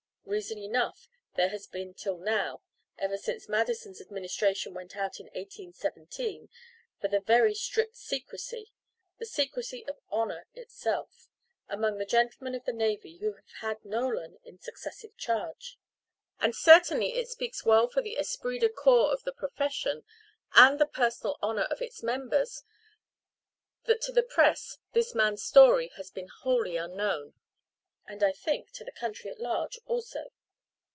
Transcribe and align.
Reason 0.23 0.57
enough 0.59 1.09
there 1.35 1.49
has 1.49 1.67
been 1.67 1.93
till 1.93 2.17
now 2.17 2.61
ever 2.97 3.17
since 3.17 3.49
Madison's 3.49 3.99
administration 3.99 4.73
went 4.73 4.95
out 4.95 5.19
in 5.19 5.25
1817, 5.25 6.47
for 7.01 7.19
very 7.19 7.53
strict 7.53 7.97
secrecy, 7.97 8.71
the 9.17 9.25
secrecy 9.25 9.85
of 9.89 9.99
honour 10.09 10.47
itself, 10.53 11.27
among 11.67 11.97
the 11.97 12.05
gentlemen 12.05 12.55
of 12.55 12.63
the 12.63 12.71
navy 12.71 13.17
who 13.17 13.33
have 13.33 13.49
had 13.59 13.83
Nolan 13.83 14.39
in 14.45 14.57
successive 14.57 15.17
charge. 15.17 15.77
And 16.39 16.55
certainly 16.55 17.15
it 17.15 17.27
speaks 17.27 17.65
well 17.65 17.89
for 17.89 18.01
the 18.01 18.15
esprit 18.17 18.59
de 18.59 18.69
corps 18.69 19.11
of 19.11 19.23
the 19.25 19.33
profession, 19.33 20.05
and 20.55 20.79
the 20.79 20.85
personal 20.85 21.39
honour 21.43 21.65
of 21.69 21.81
its 21.81 22.01
members, 22.01 22.63
that 23.83 24.01
to 24.03 24.13
the 24.13 24.23
press 24.23 24.77
this 24.93 25.13
man's 25.13 25.43
story 25.43 25.89
has 25.97 26.09
been 26.09 26.29
wholly 26.29 26.77
unknown 26.77 27.33
and, 28.07 28.23
I 28.23 28.31
think, 28.33 28.71
to 28.71 28.83
the 28.83 28.91
country 28.91 29.29
at 29.29 29.39
large 29.39 29.79
also. 29.85 30.33